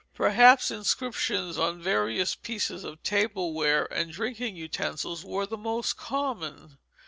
Perhaps 0.15 0.71
inscriptions 0.71 1.59
on 1.59 1.79
various 1.79 2.33
pieces 2.33 2.83
of 2.83 3.03
tableware 3.03 3.85
and 3.93 4.11
drinking 4.11 4.55
utensils 4.55 5.23
were 5.23 5.45
the 5.45 5.59
most 5.59 5.95
common. 5.95 6.79